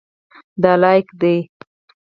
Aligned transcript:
دا 0.61 0.73
لاییک 0.81 1.07
ده. 1.21 1.33